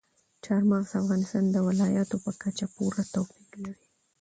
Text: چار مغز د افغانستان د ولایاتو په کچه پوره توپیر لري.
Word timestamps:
چار 0.45 0.61
مغز 0.69 0.87
د 0.91 0.93
افغانستان 1.01 1.43
د 1.51 1.55
ولایاتو 1.67 2.15
په 2.25 2.31
کچه 2.41 2.65
پوره 2.75 3.03
توپیر 3.13 3.45
لري. 3.65 3.83